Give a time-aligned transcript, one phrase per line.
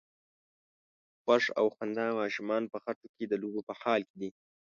[1.21, 4.29] خوښ او خندان ماشومان په خټو کې د لوبو په حال کې دي.